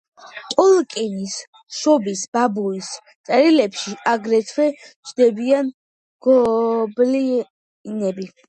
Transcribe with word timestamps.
ტოლკინის 0.51 1.35
„შობის 1.79 2.23
ბაბუის 2.37 2.89
წერილებში“ 3.29 3.93
აგრეთვე 4.13 4.65
ჩნდებიან 4.87 5.71
გობლინები. 6.29 8.27